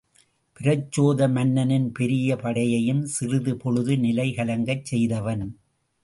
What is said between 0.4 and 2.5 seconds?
பிரச்சோதன மன்னனின் பெரிய